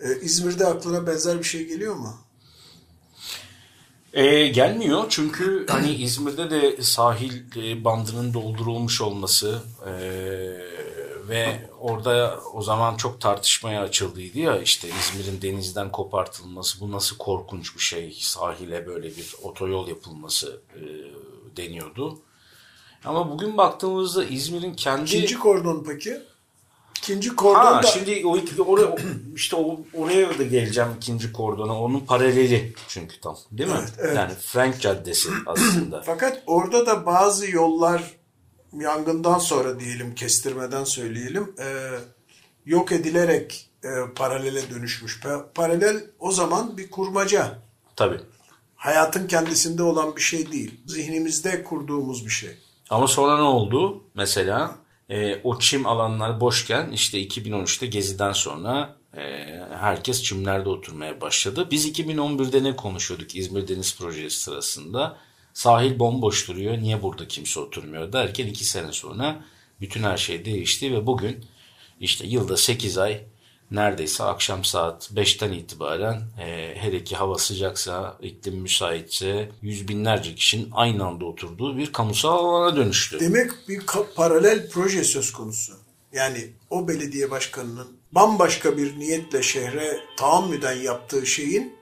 E, 0.01 0.22
İzmir'de 0.22 0.65
aklına 0.65 1.08
benzer 1.08 1.39
bir 1.39 1.43
şey 1.43 1.67
geliyor 1.67 1.96
mu? 1.96 2.17
E, 4.13 4.48
gelmiyor 4.48 5.05
çünkü 5.10 5.65
hani 5.70 5.91
İzmir'de 6.03 6.51
de 6.51 6.81
sahil 6.81 7.58
e, 7.58 7.84
bandının 7.84 8.34
doldurulmuş 8.34 9.01
olması 9.01 9.62
e, 9.86 9.91
ve 11.29 11.70
orada 11.79 12.39
o 12.53 12.62
zaman 12.62 12.98
çok 12.98 13.22
tartışmaya 13.22 13.81
açıldıydı 13.81 14.39
ya 14.39 14.62
işte 14.62 14.89
İzmir'in 15.00 15.41
denizden 15.41 15.91
kopartılması 15.91 16.79
bu 16.79 16.91
nasıl 16.91 17.17
korkunç 17.17 17.75
bir 17.75 17.81
şey 17.81 18.17
sahile 18.20 18.88
böyle 18.88 19.08
bir 19.08 19.36
otoyol 19.43 19.88
yapılması 19.88 20.62
e, 20.75 20.81
deniyordu. 21.58 22.20
Ama 23.05 23.31
bugün 23.31 23.58
baktığımızda 23.58 24.24
İzmir'in 24.24 24.74
kendi 24.74 25.03
İkinci 25.03 25.39
kordon 25.39 25.84
peki? 25.88 26.22
İkinci 27.01 27.36
kordon 27.36 27.60
Ha 27.60 27.84
da 27.84 27.88
şimdi 27.88 28.22
o 28.25 28.38
iki- 28.38 28.62
oraya 28.62 28.96
işte 29.36 29.55
o, 29.55 29.79
oraya 29.93 30.39
da 30.39 30.43
geleceğim 30.43 30.89
ikinci 30.98 31.34
kordona. 31.34 31.81
Onun 31.81 32.00
paraleli 32.00 32.74
çünkü 32.88 33.20
tam 33.22 33.38
değil 33.51 33.70
mi? 33.70 33.75
Evet, 33.79 33.93
evet. 34.00 34.15
Yani 34.15 34.34
Frank 34.39 34.81
Caddesi 34.81 35.29
aslında. 35.46 36.01
fakat 36.05 36.43
orada 36.48 36.86
da 36.86 37.05
bazı 37.05 37.51
yollar 37.51 38.03
yangından 38.74 39.39
sonra 39.39 39.79
diyelim 39.79 40.15
kestirmeden 40.15 40.84
söyleyelim 40.84 41.55
e, 41.60 41.65
yok 42.65 42.91
edilerek 42.91 43.70
e, 43.84 43.89
paralele 44.15 44.70
dönüşmüş. 44.70 45.20
Pa- 45.24 45.46
Paralel 45.55 46.03
o 46.20 46.31
zaman 46.31 46.77
bir 46.77 46.91
kurmaca. 46.91 47.60
Tabii. 47.96 48.20
Hayatın 48.75 49.27
kendisinde 49.27 49.84
olan 49.84 50.15
bir 50.15 50.22
şey 50.22 50.51
değil. 50.51 50.81
Zihnimizde 50.88 51.63
kurduğumuz 51.63 52.25
bir 52.25 52.31
şey. 52.31 52.50
Ama 52.89 53.08
sonra 53.08 53.36
ne 53.38 53.41
oldu? 53.43 54.03
Mesela 54.15 54.75
e, 55.12 55.41
o 55.44 55.60
çim 55.60 55.88
alanlar 55.88 56.39
boşken 56.39 56.91
işte 56.91 57.24
2013'te 57.24 57.86
Gezi'den 57.86 58.32
sonra 58.32 58.96
e, 59.18 59.22
herkes 59.80 60.24
çimlerde 60.24 60.70
oturmaya 60.70 61.22
başladı. 61.22 61.68
Biz 61.72 61.88
2011'de 61.88 62.63
ne 62.63 62.75
konuşuyorduk 62.75 63.36
İzmir 63.36 63.68
Deniz 63.68 63.98
Projesi 63.98 64.39
sırasında? 64.39 65.18
Sahil 65.53 66.00
bomboş 66.00 66.48
duruyor. 66.48 66.77
Niye 66.77 67.01
burada 67.01 67.27
kimse 67.27 67.60
oturmuyor 67.60 68.13
derken 68.13 68.48
iki 68.48 68.65
sene 68.65 68.91
sonra 68.91 69.44
bütün 69.82 70.03
her 70.03 70.18
şey 70.18 70.46
değişti 70.46 70.94
ve 70.94 71.08
bugün 71.08 71.46
işte 72.00 72.27
yılda 72.27 72.58
8 72.58 72.98
ay 72.98 73.24
neredeyse 73.71 74.23
akşam 74.23 74.63
saat 74.63 75.11
5'ten 75.11 75.51
itibaren 75.51 76.21
e, 76.39 76.75
hele 76.75 77.03
ki 77.03 77.15
hava 77.15 77.37
sıcaksa, 77.37 78.17
iklim 78.21 78.55
müsaitse 78.55 79.49
yüz 79.61 79.87
binlerce 79.87 80.35
kişinin 80.35 80.69
aynı 80.71 81.05
anda 81.05 81.25
oturduğu 81.25 81.77
bir 81.77 81.93
kamusal 81.93 82.45
alana 82.45 82.75
dönüştü. 82.75 83.19
Demek 83.19 83.51
bir 83.67 83.81
paralel 84.15 84.69
proje 84.69 85.03
söz 85.03 85.33
konusu. 85.33 85.73
Yani 86.13 86.49
o 86.69 86.87
belediye 86.87 87.31
başkanının 87.31 87.87
bambaşka 88.11 88.77
bir 88.77 88.99
niyetle 88.99 89.43
şehre 89.43 89.99
tahammüden 90.17 90.75
yaptığı 90.75 91.25
şeyin 91.25 91.81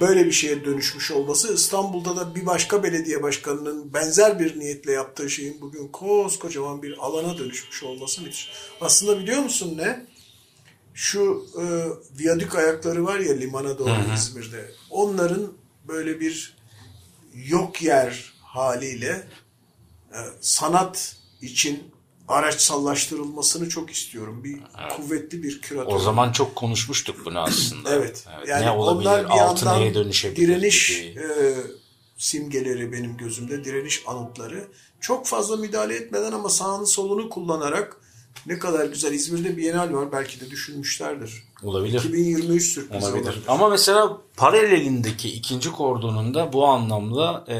böyle 0.00 0.26
bir 0.26 0.32
şeye 0.32 0.64
dönüşmüş 0.64 1.10
olması 1.10 1.54
İstanbul'da 1.54 2.16
da 2.16 2.34
bir 2.34 2.46
başka 2.46 2.82
belediye 2.82 3.22
başkanının 3.22 3.94
benzer 3.94 4.40
bir 4.40 4.60
niyetle 4.60 4.92
yaptığı 4.92 5.30
şeyin 5.30 5.60
bugün 5.60 5.88
koskocaman 5.88 6.82
bir 6.82 6.98
alana 6.98 7.38
dönüşmüş 7.38 7.82
olması 7.82 8.22
müthiş. 8.22 8.50
Aslında 8.80 9.18
biliyor 9.18 9.42
musun 9.42 9.74
ne? 9.78 10.06
Şu 10.94 11.46
e, 11.60 11.64
viyadük 12.18 12.54
ayakları 12.54 13.04
var 13.04 13.18
ya 13.18 13.34
limana 13.34 13.78
doğru 13.78 13.96
İzmir'de. 14.16 14.70
Onların 14.90 15.52
böyle 15.88 16.20
bir 16.20 16.56
yok 17.34 17.82
yer 17.82 18.34
haliyle 18.42 19.28
e, 20.12 20.18
sanat 20.40 21.16
için 21.42 21.82
araçsallaştırılmasını 22.28 23.68
çok 23.68 23.90
istiyorum. 23.90 24.44
Bir 24.44 24.58
kuvvetli 24.96 25.42
bir 25.42 25.60
küratör. 25.60 25.92
O 25.92 25.98
zaman 25.98 26.32
çok 26.32 26.56
konuşmuştuk 26.56 27.16
bunu 27.24 27.40
aslında. 27.40 27.90
Evet. 27.94 28.24
Yani 28.48 28.66
ne 28.66 28.70
olabilir? 28.70 29.08
onlar 29.08 29.24
bir 29.24 29.30
Altı 29.30 29.66
neye 29.66 29.94
dönüşebilir 29.94 30.48
direniş 30.48 31.02
gibi. 31.02 31.20
e, 31.20 31.54
simgeleri 32.18 32.92
benim 32.92 33.16
gözümde, 33.16 33.64
direniş 33.64 34.02
anıtları. 34.06 34.68
Çok 35.00 35.26
fazla 35.26 35.56
müdahale 35.56 35.94
etmeden 35.96 36.32
ama 36.32 36.48
sağını 36.48 36.86
solunu 36.86 37.30
kullanarak 37.30 37.96
ne 38.46 38.58
kadar 38.58 38.86
güzel. 38.86 39.12
İzmir'de 39.12 39.56
Bienal 39.56 39.92
var. 39.92 40.12
Belki 40.12 40.40
de 40.40 40.50
düşünmüşlerdir. 40.50 41.42
Olabilir. 41.62 41.98
2023 41.98 42.62
sürprizi 42.74 43.06
Olabilir. 43.06 43.22
olabilir. 43.24 43.44
Ama 43.48 43.68
mesela 43.68 44.18
paralelindeki 44.36 45.28
ikinci 45.28 45.72
kordonunda 45.72 46.52
bu 46.52 46.66
anlamda 46.66 47.44
e, 47.48 47.56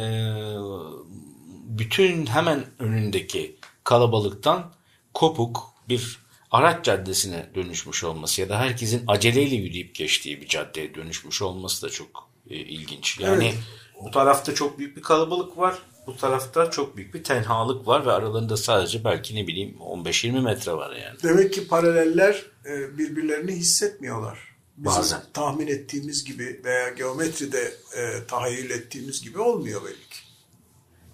bütün 1.79 2.27
hemen 2.27 2.65
önündeki 2.79 3.57
kalabalıktan 3.85 4.73
kopuk 5.15 5.61
bir 5.89 6.19
araç 6.51 6.85
caddesine 6.85 7.51
dönüşmüş 7.55 8.05
olması 8.05 8.41
ya 8.41 8.49
da 8.49 8.59
herkesin 8.59 9.05
aceleyle 9.07 9.55
yürüyüp 9.57 9.95
geçtiği 9.95 10.41
bir 10.41 10.49
caddeye 10.49 10.95
dönüşmüş 10.95 11.43
olması 11.43 11.87
da 11.87 11.91
çok 11.91 12.29
e, 12.51 12.55
ilginç. 12.57 13.21
Yani 13.21 13.45
Evet. 13.45 13.59
bu 14.05 14.11
tarafta 14.11 14.55
çok 14.55 14.79
büyük 14.79 14.97
bir 14.97 15.03
kalabalık 15.03 15.59
var. 15.59 15.79
Bu 16.07 16.17
tarafta 16.17 16.71
çok 16.71 16.97
büyük 16.97 17.15
bir 17.15 17.25
tenhalık 17.25 17.87
var 17.87 18.07
ve 18.07 18.13
aralarında 18.13 18.57
sadece 18.57 19.05
belki 19.05 19.37
ne 19.37 19.47
bileyim 19.47 19.77
15-20 19.81 20.41
metre 20.41 20.73
var 20.73 20.97
yani. 20.97 21.19
Demek 21.23 21.53
ki 21.53 21.69
paraleller 21.69 22.47
e, 22.67 22.99
birbirlerini 22.99 23.53
hissetmiyorlar. 23.53 24.51
Bizim 24.77 24.99
Bazen. 24.99 25.23
tahmin 25.33 25.67
ettiğimiz 25.67 26.25
gibi 26.25 26.61
veya 26.65 26.89
geometride 26.89 27.73
e, 27.97 28.27
tahayyül 28.29 28.71
ettiğimiz 28.71 29.23
gibi 29.23 29.39
olmuyor 29.39 29.81
belki. 29.85 30.31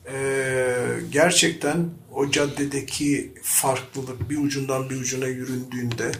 E, 0.08 0.76
gerçekten 1.10 1.90
o 2.12 2.30
caddedeki 2.30 3.34
farklılık 3.42 4.30
bir 4.30 4.38
ucundan 4.38 4.90
bir 4.90 4.96
ucuna 4.96 5.26
yüründüğünde 5.26 6.12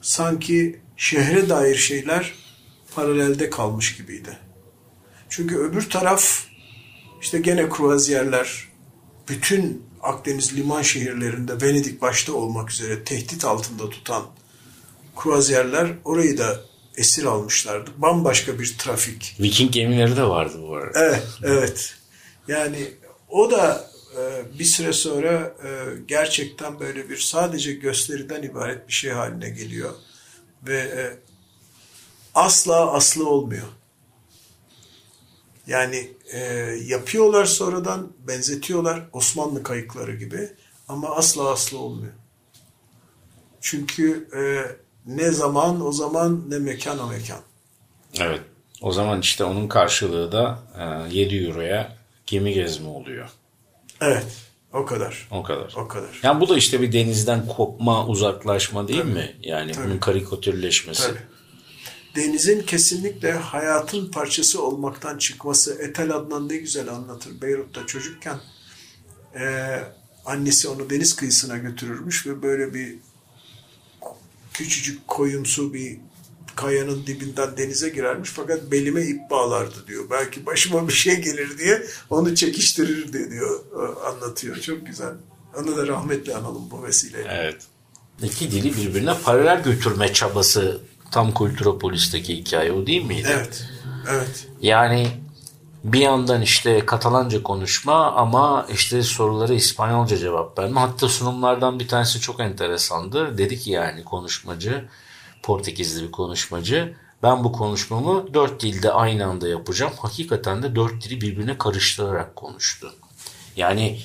sanki 0.00 0.80
şehre 0.96 1.48
dair 1.48 1.76
şeyler 1.76 2.32
paralelde 2.94 3.50
kalmış 3.50 3.96
gibiydi. 3.96 4.38
Çünkü 5.28 5.56
öbür 5.56 5.90
taraf 5.90 6.46
işte 7.26 7.38
gene 7.38 7.68
kruvaziyerler 7.68 8.68
bütün 9.28 9.86
Akdeniz 10.02 10.56
liman 10.56 10.82
şehirlerinde 10.82 11.60
Venedik 11.62 12.02
başta 12.02 12.32
olmak 12.32 12.70
üzere 12.70 13.04
tehdit 13.04 13.44
altında 13.44 13.90
tutan 13.90 14.26
kruvaziyerler 15.16 15.92
orayı 16.04 16.38
da 16.38 16.60
esir 16.96 17.24
almışlardı. 17.24 17.90
Bambaşka 17.96 18.58
bir 18.58 18.78
trafik. 18.78 19.36
Viking 19.40 19.72
gemileri 19.72 20.16
de 20.16 20.22
vardı 20.22 20.58
bu 20.62 20.76
arada. 20.76 21.04
Evet, 21.04 21.26
evet. 21.42 21.94
Yani 22.48 22.88
o 23.28 23.50
da 23.50 23.90
e, 24.18 24.58
bir 24.58 24.64
süre 24.64 24.92
sonra 24.92 25.54
e, 25.64 25.68
gerçekten 26.08 26.80
böyle 26.80 27.08
bir 27.08 27.18
sadece 27.18 27.72
gösteriden 27.72 28.42
ibaret 28.42 28.88
bir 28.88 28.92
şey 28.92 29.10
haline 29.10 29.50
geliyor. 29.50 29.90
Ve 30.66 30.78
e, 30.78 31.18
asla 32.34 32.92
aslı 32.92 33.28
olmuyor. 33.28 33.66
Yani 35.66 36.10
e, 36.32 36.38
yapıyorlar 36.86 37.44
sonradan, 37.44 38.12
benzetiyorlar 38.28 39.02
Osmanlı 39.12 39.62
kayıkları 39.62 40.16
gibi 40.16 40.50
ama 40.88 41.16
asla 41.16 41.50
aslı 41.50 41.78
olmuyor. 41.78 42.12
Çünkü 43.60 44.28
e, 44.36 44.42
ne 45.06 45.30
zaman 45.30 45.86
o 45.86 45.92
zaman 45.92 46.44
ne 46.48 46.58
mekan 46.58 46.98
o 46.98 47.06
mekan. 47.06 47.40
Evet. 48.20 48.40
O 48.82 48.92
zaman 48.92 49.20
işte 49.20 49.44
onun 49.44 49.68
karşılığı 49.68 50.32
da 50.32 50.58
e, 51.10 51.14
7 51.18 51.46
euroya 51.46 51.96
gemi 52.26 52.52
gezme 52.52 52.88
oluyor. 52.88 53.28
Evet, 54.00 54.26
o 54.72 54.86
kadar. 54.86 55.28
O 55.30 55.42
kadar. 55.42 55.74
O 55.76 55.88
kadar. 55.88 56.20
Yani 56.22 56.40
bu 56.40 56.48
da 56.48 56.56
işte 56.56 56.80
bir 56.80 56.92
denizden 56.92 57.48
kopma, 57.48 58.06
uzaklaşma 58.06 58.88
değil 58.88 59.04
mi? 59.04 59.36
Yani 59.42 59.72
Tabii. 59.72 59.86
bunun 59.86 59.98
karikatürleşmesi. 59.98 61.06
Tabii. 61.06 61.35
Denizin 62.16 62.62
kesinlikle 62.62 63.32
hayatın 63.32 64.10
parçası 64.10 64.62
olmaktan 64.62 65.18
çıkması. 65.18 65.74
Etel 65.82 66.14
Adnan 66.16 66.48
ne 66.48 66.56
güzel 66.56 66.88
anlatır. 66.88 67.42
Beyrut'ta 67.42 67.86
çocukken 67.86 68.40
eee, 69.34 69.84
annesi 70.24 70.68
onu 70.68 70.90
deniz 70.90 71.16
kıyısına 71.16 71.56
götürürmüş 71.58 72.26
ve 72.26 72.42
böyle 72.42 72.74
bir 72.74 72.94
küçücük 74.52 75.08
koyumsu 75.08 75.74
bir 75.74 75.98
kayanın 76.56 77.06
dibinden 77.06 77.56
denize 77.56 77.88
girermiş 77.88 78.30
fakat 78.30 78.70
belime 78.70 79.02
ip 79.06 79.30
bağlardı 79.30 79.86
diyor. 79.86 80.04
Belki 80.10 80.46
başıma 80.46 80.88
bir 80.88 80.92
şey 80.92 81.20
gelir 81.20 81.58
diye 81.58 81.86
onu 82.10 82.34
çekiştirirdi 82.34 83.30
diyor 83.30 83.60
e, 83.72 84.06
anlatıyor. 84.06 84.56
Çok 84.56 84.86
güzel. 84.86 85.14
Onu 85.56 85.76
da 85.76 85.86
rahmetle 85.86 86.36
analım 86.36 86.70
bu 86.70 86.82
vesileyle. 86.82 87.28
Evet. 87.30 87.56
İki 88.22 88.50
dili 88.50 88.76
birbirine 88.76 89.14
paralel 89.24 89.62
götürme 89.62 90.12
çabası 90.12 90.80
tam 91.10 91.32
Kulturopolis'teki 91.32 92.36
hikaye 92.36 92.72
o 92.72 92.86
değil 92.86 93.04
miydi? 93.04 93.28
Evet. 93.30 93.64
Evet. 94.10 94.46
Yani 94.62 95.06
bir 95.84 96.00
yandan 96.00 96.42
işte 96.42 96.86
Katalanca 96.86 97.42
konuşma 97.42 98.12
ama 98.12 98.66
işte 98.72 99.02
sorulara 99.02 99.54
İspanyolca 99.54 100.16
cevap 100.16 100.58
verme. 100.58 100.80
Hatta 100.80 101.08
sunumlardan 101.08 101.80
bir 101.80 101.88
tanesi 101.88 102.20
çok 102.20 102.40
enteresandı. 102.40 103.38
Dedi 103.38 103.58
ki 103.58 103.70
yani 103.70 104.04
konuşmacı, 104.04 104.84
Portekizli 105.42 106.06
bir 106.06 106.12
konuşmacı. 106.12 106.94
Ben 107.22 107.44
bu 107.44 107.52
konuşmamı 107.52 108.34
dört 108.34 108.62
dilde 108.62 108.92
aynı 108.92 109.26
anda 109.26 109.48
yapacağım. 109.48 109.92
Hakikaten 109.98 110.62
de 110.62 110.76
dört 110.76 111.04
dili 111.04 111.20
birbirine 111.20 111.58
karıştırarak 111.58 112.36
konuştu. 112.36 112.94
Yani 113.56 113.98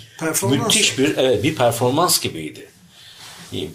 müthiş 0.44 1.00
bir 1.00 1.18
evet, 1.18 1.44
bir 1.44 1.56
performans 1.56 2.20
gibiydi. 2.20 2.70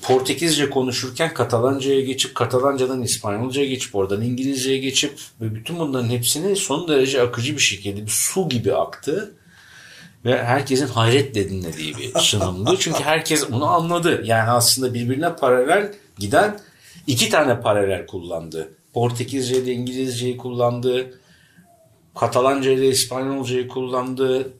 Portekizce 0.03 0.71
konuşurken 0.71 1.35
Katalanca'ya 1.35 2.01
geçip 2.01 2.35
Katalancadan 2.35 3.03
İspanyolca'ya 3.03 3.67
geçip 3.67 3.95
oradan 3.95 4.23
İngilizce'ye 4.23 4.79
geçip 4.79 5.13
ve 5.41 5.55
bütün 5.55 5.79
bunların 5.79 6.09
hepsini 6.09 6.57
son 6.57 6.89
derece 6.89 7.23
akıcı 7.23 7.55
bir 7.55 7.63
şekilde 7.63 8.03
bir 8.03 8.11
su 8.11 8.49
gibi 8.49 8.75
aktı 8.75 9.35
ve 10.25 10.45
herkesin 10.45 10.87
hayretle 10.87 11.51
dinlediği 11.51 11.97
bir 11.97 12.13
sunumdu. 12.19 12.77
Çünkü 12.79 13.03
herkes 13.03 13.51
bunu 13.51 13.67
anladı. 13.67 14.23
Yani 14.25 14.51
aslında 14.51 14.95
birbirine 14.95 15.37
paralel 15.37 15.93
giden 16.19 16.61
iki 17.07 17.29
tane 17.29 17.61
paralel 17.61 18.07
kullandı. 18.07 18.75
Portekizce 18.93 19.63
ile 19.63 19.73
İngilizceyi 19.73 20.37
kullandı. 20.37 21.21
Katalanca 22.15 22.71
ile 22.71 22.89
İspanyolcayı 22.89 23.69
kullandı. 23.69 24.53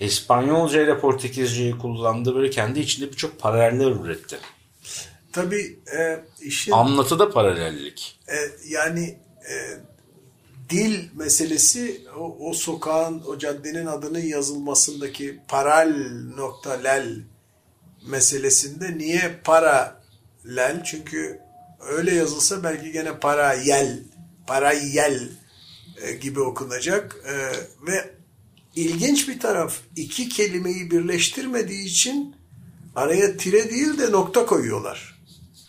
İspanyolca 0.00 0.82
ile 0.82 0.98
Portekizceyi 0.98 1.78
kullandı. 1.78 2.34
Böyle 2.34 2.50
kendi 2.50 2.80
içinde 2.80 3.12
birçok 3.12 3.38
paraleller 3.38 3.90
üretti. 3.90 4.38
Tabii 5.32 5.78
e, 5.98 6.24
işin 6.40 6.72
Anlatıda 6.72 7.30
paralellik. 7.30 8.20
e, 8.28 8.36
yani 8.68 9.18
e, 9.50 9.54
dil 10.70 11.08
meselesi 11.14 12.00
o, 12.18 12.36
o 12.40 12.52
sokağın, 12.54 13.22
o 13.26 13.38
caddenin 13.38 13.86
adının 13.86 14.18
yazılmasındaki 14.18 15.40
paral 15.48 15.94
nokta 16.36 16.72
lel 16.72 17.16
meselesinde 18.06 18.98
niye 18.98 19.40
para 19.44 20.02
lel? 20.56 20.84
Çünkü 20.84 21.40
öyle 21.80 22.14
yazılsa 22.14 22.64
belki 22.64 22.92
gene 22.92 23.18
para 23.18 23.52
yel, 23.54 24.02
para 24.46 24.72
yel 24.72 25.28
e, 26.02 26.12
gibi 26.12 26.40
okunacak 26.40 27.16
E, 27.26 27.34
ve 27.86 28.15
ilginç 28.76 29.28
bir 29.28 29.40
taraf 29.40 29.74
iki 29.96 30.28
kelimeyi 30.28 30.90
birleştirmediği 30.90 31.84
için 31.84 32.36
araya 32.96 33.36
tire 33.36 33.70
değil 33.70 33.98
de 33.98 34.12
nokta 34.12 34.46
koyuyorlar. 34.46 35.16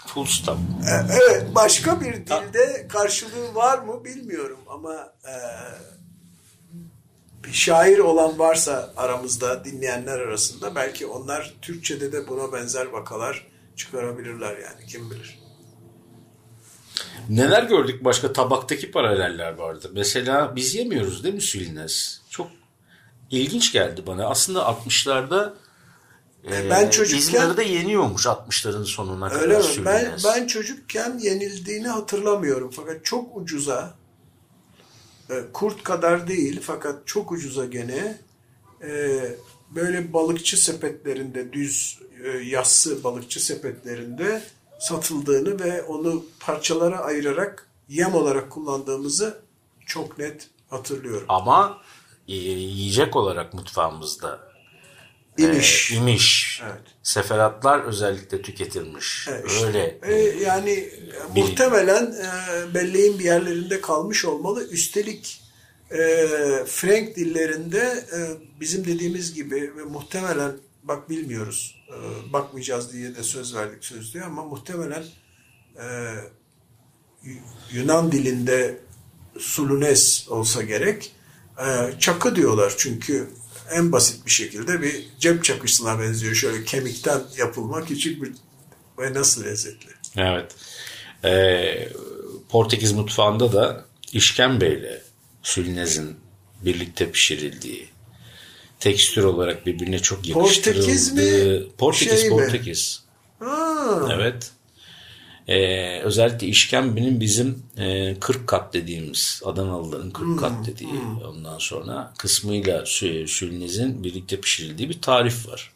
Full 0.07 0.25
stop. 0.25 0.57
E, 0.57 1.13
Evet, 1.13 1.55
başka 1.55 2.01
bir 2.01 2.13
dilde 2.13 2.87
karşılığı 2.89 3.55
var 3.55 3.77
mı 3.79 4.05
bilmiyorum 4.05 4.59
ama 4.67 5.13
e, 5.27 5.33
bir 7.43 7.53
şair 7.53 7.97
olan 7.97 8.39
varsa 8.39 8.93
aramızda 8.97 9.65
dinleyenler 9.65 10.19
arasında 10.19 10.75
belki 10.75 11.05
onlar 11.05 11.53
Türkçe'de 11.61 12.11
de 12.11 12.27
buna 12.27 12.53
benzer 12.53 12.85
vakalar 12.85 13.47
çıkarabilirler 13.75 14.57
yani 14.57 14.85
kim 14.87 15.11
bilir. 15.11 15.39
Neler 17.29 17.63
gördük 17.63 18.03
başka 18.03 18.33
tabaktaki 18.33 18.91
paraleller 18.91 19.53
vardı. 19.53 19.91
Mesela 19.93 20.55
biz 20.55 20.75
yemiyoruz 20.75 21.23
değil 21.23 21.35
mi 21.35 21.41
Sülines? 21.41 22.21
Çok 22.29 22.47
ilginç 23.31 23.71
geldi 23.71 24.03
bana. 24.07 24.25
Aslında 24.25 24.59
60'larda 24.59 25.53
e, 26.51 26.69
ben 26.69 26.89
çocukken- 26.89 27.17
İzmir'de 27.17 27.63
yeniyormuş 27.63 28.25
60'ların 28.25 28.85
sonuna 28.85 29.29
kadar 29.29 29.41
Öyle 29.41 29.57
mi? 29.57 29.85
Ben, 29.85 30.17
ben 30.25 30.47
çocukken 30.47 31.17
yenildiğini 31.17 31.87
hatırlamıyorum 31.87 32.71
fakat 32.75 33.05
çok 33.05 33.37
ucuza 33.37 33.95
e, 35.29 35.33
kurt 35.53 35.83
kadar 35.83 36.27
değil 36.27 36.61
fakat 36.63 37.07
çok 37.07 37.31
ucuza 37.31 37.65
gene 37.65 38.17
e, 38.81 39.21
böyle 39.69 40.13
balıkçı 40.13 40.57
sepetlerinde 40.63 41.53
düz 41.53 41.99
e, 42.23 42.29
yassı 42.29 43.03
balıkçı 43.03 43.45
sepetlerinde 43.45 44.41
satıldığını 44.79 45.59
ve 45.59 45.83
onu 45.83 46.25
parçalara 46.39 46.99
ayırarak 46.99 47.67
yem 47.89 48.15
olarak 48.15 48.49
kullandığımızı 48.49 49.37
çok 49.85 50.17
net 50.17 50.47
hatırlıyorum. 50.69 51.25
Ama 51.29 51.81
yiyecek 52.27 53.15
olarak 53.15 53.53
mutfağımızda 53.53 54.47
İmiş. 55.37 55.91
e, 55.91 55.95
imiş. 55.95 56.61
Evet. 56.63 56.81
Seferatlar 57.03 57.79
özellikle 57.79 58.41
tüketilmiş. 58.41 59.27
Evet, 59.29 59.45
işte. 59.47 59.65
Öyle. 59.65 59.99
E, 60.03 60.13
yani 60.43 60.71
e, 60.71 61.39
muhtemelen 61.39 62.05
e, 62.05 62.73
belleğin 62.73 63.19
bir 63.19 63.23
yerlerinde 63.23 63.81
kalmış 63.81 64.25
olmalı. 64.25 64.67
Üstelik 64.67 65.41
e, 65.91 65.97
Frank 66.65 67.15
dillerinde 67.15 68.05
e, 68.13 68.19
bizim 68.59 68.85
dediğimiz 68.85 69.33
gibi 69.33 69.73
ve 69.77 69.83
muhtemelen 69.83 70.51
bak 70.83 71.09
bilmiyoruz 71.09 71.83
e, 71.89 72.33
bakmayacağız 72.33 72.93
diye 72.93 73.15
de 73.15 73.23
söz 73.23 73.55
verdik 73.55 73.85
sözlüğe 73.85 74.23
ama 74.23 74.43
muhtemelen 74.45 75.03
e, 75.79 75.85
Yunan 77.71 78.11
dilinde 78.11 78.79
sulunes 79.39 80.29
olsa 80.29 80.61
gerek 80.61 81.05
e, 81.05 81.16
çakı 81.99 82.35
diyorlar 82.35 82.73
çünkü 82.77 83.29
en 83.71 83.91
basit 83.91 84.25
bir 84.25 84.31
şekilde 84.31 84.81
bir 84.81 85.05
cep 85.19 85.43
çakısına 85.43 85.99
benziyor 85.99 86.35
şöyle 86.35 86.63
kemikten 86.63 87.21
yapılma 87.37 87.85
küçük 87.85 88.23
bir 88.23 88.31
ve 88.99 89.13
nasıl 89.13 89.43
lezzetli. 89.43 89.89
Evet. 90.17 90.51
Ee, 91.23 91.89
Portekiz 92.49 92.91
mutfağında 92.91 93.53
da 93.53 93.85
işkembeyle 94.11 95.01
sülnezin 95.43 96.15
birlikte 96.61 97.11
pişirildiği 97.11 97.89
tekstür 98.79 99.23
olarak 99.23 99.65
birbirine 99.65 99.99
çok 99.99 100.27
yakıştırıldığı 100.27 100.79
Portekiz 100.83 101.13
mi? 101.13 101.63
Portekiz 101.77 102.21
Şey 102.21 102.29
mi? 102.29 102.37
Portekiz. 102.37 103.03
Ha, 103.39 104.09
Evet. 104.11 104.51
Ee, 105.47 105.99
özellikle 105.99 106.47
işkembenin 106.47 107.19
bizim 107.19 107.63
e, 107.77 108.19
40 108.19 108.47
kat 108.47 108.73
dediğimiz 108.73 109.41
Adanalıların 109.45 110.11
40 110.11 110.39
kat 110.39 110.67
dediği 110.67 111.01
ondan 111.27 111.57
sonra 111.57 112.13
kısmıyla 112.17 112.81
sü- 112.81 113.27
sülnezin 113.27 114.03
birlikte 114.03 114.41
pişirildiği 114.41 114.89
bir 114.89 115.01
tarif 115.01 115.47
var. 115.47 115.71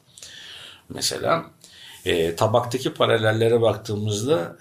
Mesela 0.89 1.51
e, 2.05 2.35
tabaktaki 2.35 2.93
paralellere 2.93 3.61
baktığımızda 3.61 4.57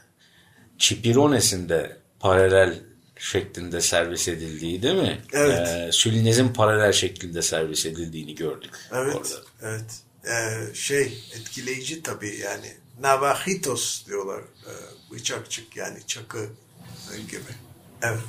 Çipirones'in 0.78 1.68
de 1.68 1.96
paralel 2.20 2.74
şeklinde 3.18 3.80
servis 3.80 4.28
edildiği 4.28 4.82
değil 4.82 4.94
mi? 4.94 5.18
Evet. 5.32 5.68
Ee, 5.68 5.92
sülnezin 5.92 6.48
paralel 6.48 6.92
şeklinde 6.92 7.42
servis 7.42 7.86
edildiğini 7.86 8.34
gördük 8.34 8.70
evet, 8.92 9.16
orada. 9.16 9.28
evet. 9.62 10.00
Ee, 10.24 10.74
şey 10.74 11.02
etkileyici 11.40 12.02
tabii 12.02 12.36
yani 12.44 12.74
navajitos 13.00 14.06
diyorlar 14.06 14.40
ee, 14.40 14.72
bıçakçık 15.10 15.76
yani 15.76 15.98
çakı 16.06 16.48
gibi. 17.30 17.50
Evet. 18.02 18.20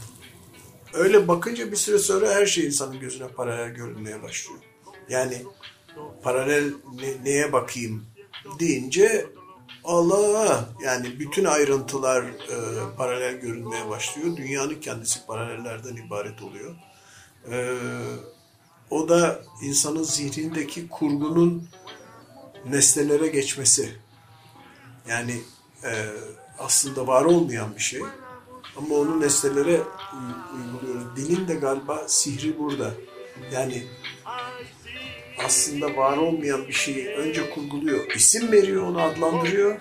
Öyle 0.93 1.27
bakınca 1.27 1.71
bir 1.71 1.77
süre 1.77 1.97
sonra 1.97 2.29
her 2.29 2.45
şey 2.45 2.65
insanın 2.65 2.99
gözüne 2.99 3.27
paralel 3.27 3.69
görünmeye 3.69 4.23
başlıyor. 4.23 4.59
Yani 5.09 5.43
paralel 6.23 6.73
ne- 6.93 7.23
neye 7.23 7.53
bakayım 7.53 8.05
deyince 8.59 9.25
Allah 9.83 10.69
yani 10.83 11.19
bütün 11.19 11.45
ayrıntılar 11.45 12.23
e, 12.23 12.57
paralel 12.97 13.35
görünmeye 13.35 13.89
başlıyor. 13.89 14.37
Dünyanın 14.37 14.75
kendisi 14.75 15.25
paralellerden 15.25 15.95
ibaret 15.95 16.41
oluyor. 16.41 16.75
E, 17.51 17.75
o 18.89 19.09
da 19.09 19.41
insanın 19.61 20.03
zihnindeki 20.03 20.89
kurgunun 20.89 21.69
nesnelere 22.69 23.27
geçmesi. 23.27 23.95
Yani 25.09 25.41
e, 25.83 25.91
aslında 26.59 27.07
var 27.07 27.25
olmayan 27.25 27.75
bir 27.75 27.81
şey. 27.81 28.01
Ama 28.77 28.95
onu 28.95 29.21
nesnelere 29.21 29.77
uy- 29.77 30.57
uyguluyoruz. 30.57 31.15
Dilin 31.15 31.47
de 31.47 31.53
galiba 31.55 32.03
sihri 32.07 32.59
burada. 32.59 32.91
Yani 33.53 33.83
aslında 35.45 35.95
var 35.95 36.17
olmayan 36.17 36.67
bir 36.67 36.73
şeyi 36.73 37.07
önce 37.07 37.49
kurguluyor, 37.49 38.11
isim 38.15 38.51
veriyor, 38.51 38.83
onu 38.87 39.01
adlandırıyor. 39.01 39.79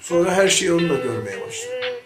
Sonra 0.00 0.32
her 0.34 0.48
şeyi 0.48 0.72
onunla 0.72 0.94
görmeye 0.94 1.40
başlıyor. 1.46 1.97